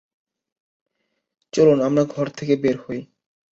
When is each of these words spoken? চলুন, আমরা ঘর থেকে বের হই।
চলুন, 1.53 1.77
আমরা 1.81 2.03
ঘর 2.05 2.27
থেকে 2.29 2.53
বের 2.55 2.77
হই। 2.77 2.99